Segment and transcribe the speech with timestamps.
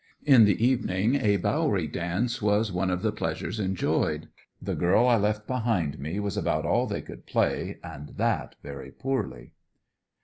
[0.25, 4.29] In the evening a Bowery dance was one of the pleasures enjoyed.
[4.59, 8.89] "The Girl I Left Behind Me," was about all they could play, and that very
[8.89, 9.51] poorly.